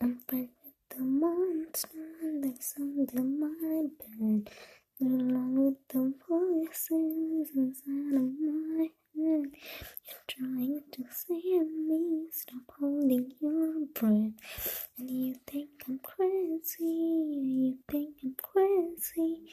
[0.00, 1.88] I'm friends with the monster
[2.40, 4.48] that's under my bed.
[5.00, 9.50] Along with the voices inside of my head.
[10.06, 14.88] You're trying to save me, stop holding your breath.
[14.98, 19.50] And you think I'm crazy, you think I'm crazy.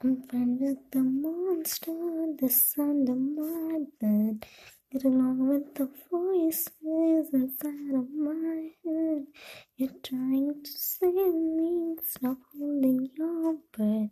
[0.00, 1.92] I'm friends with the monster
[2.40, 4.46] that's under my bed.
[4.92, 9.26] Get along with the voices inside of my head.
[9.78, 14.10] You're trying to save me, stop holding your breath.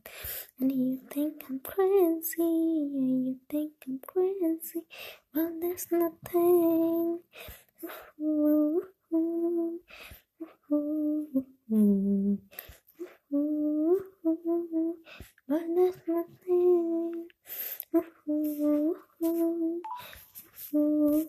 [0.58, 4.86] And you think I'm crazy, yeah, you think I'm crazy.
[5.34, 7.20] Well, there's nothing.
[15.46, 17.20] But there's nothing.
[20.73, 21.29] Ooh.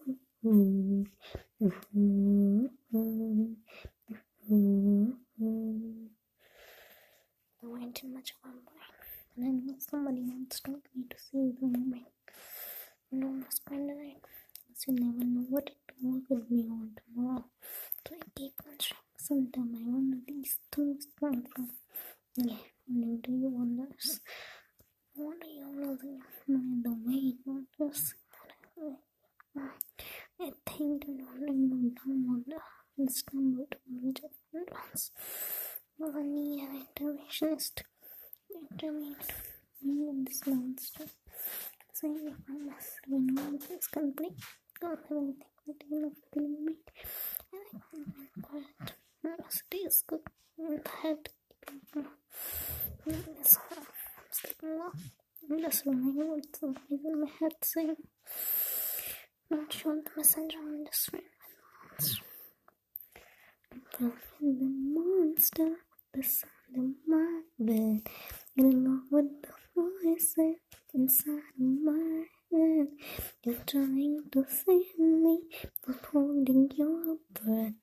[7.63, 8.95] I too much of brain,
[9.35, 12.05] and I know somebody wants to talk me to see the.
[13.11, 14.25] And I'm just going to like,
[14.87, 17.45] you never know what it what could be on tomorrow.
[18.07, 19.01] So I keep on trying.
[19.17, 21.69] Sometime I wonder these things come from.
[22.37, 22.55] Yeah,
[22.87, 24.21] and do you wonders?
[25.15, 28.15] What do you the mind the way you just
[30.81, 32.57] The knowing the wonder
[32.97, 35.11] and stumbled on different ones.
[35.97, 37.83] One year interventionist
[38.49, 39.15] intervened
[39.83, 41.05] and this monster.
[41.93, 42.35] Saying
[43.07, 44.33] when all this complete,
[44.81, 46.73] don't have anything but enough feeling me.
[47.53, 48.93] And I can't quiet.
[49.23, 50.21] University is good.
[50.57, 51.31] And had to
[51.67, 52.05] keep
[53.05, 53.85] Yes, I'm
[54.31, 54.93] sleeping well.
[55.47, 57.97] I'm just wondering what's the reason my head saying.
[59.51, 61.23] Not sure the messenger on the screen
[63.73, 65.77] I'm from the monster
[66.13, 66.45] that's
[66.75, 68.01] under my bed.
[68.57, 70.57] Get along with the voices
[70.93, 72.87] inside of my head.
[73.45, 75.39] You're trying to save me
[75.85, 77.73] but holding your breath.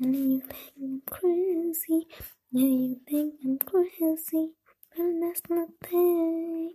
[0.00, 2.06] And you think I'm crazy.
[2.52, 4.50] Yeah, you think I'm crazy.
[4.96, 6.72] But that's nothing.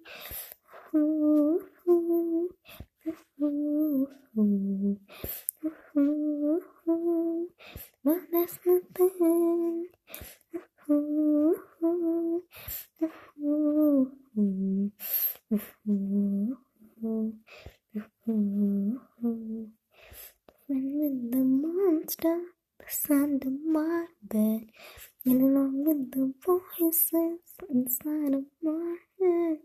[0.96, 2.50] Ooh, ooh,
[3.44, 5.00] ooh, ooh,
[5.98, 7.50] ooh, ooh.
[8.10, 9.86] But that's nothing.
[10.90, 11.54] Ooh.
[20.66, 22.42] Friend with the monster
[22.80, 24.62] that's under my bed.
[25.26, 27.14] And along with the voices
[27.70, 29.58] inside of my head,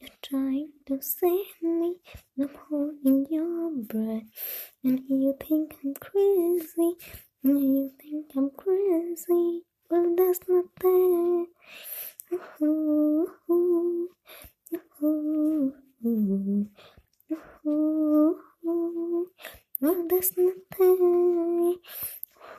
[0.00, 1.98] you're trying to save me.
[2.40, 4.24] I'm holding your breath,
[4.82, 6.96] and you think I'm crazy.
[7.44, 9.62] You think I'm crazy.
[9.90, 11.48] Well, that's nothing.
[12.62, 14.10] Ooh, ooh,
[15.04, 15.74] ooh,
[17.66, 19.28] ooh.
[19.80, 21.78] Well, that's nothing.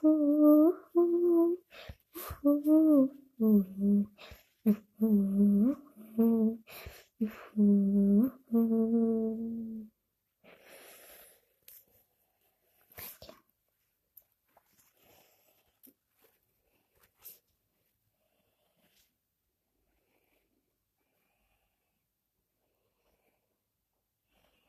[0.06, 1.58] Ooh, ooh, ooh,
[2.48, 4.08] ooh, ooh,
[5.04, 5.55] ooh.